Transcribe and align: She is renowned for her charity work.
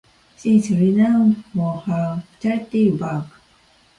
She 0.35 0.57
is 0.57 0.71
renowned 0.71 1.43
for 1.53 1.77
her 1.81 2.23
charity 2.39 2.89
work. 2.89 3.27